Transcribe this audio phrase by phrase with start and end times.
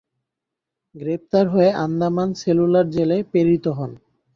[0.95, 3.91] গ্রেপ্তার হয়ে আন্দামান সেলুলার জেলে প্রেরিত হন।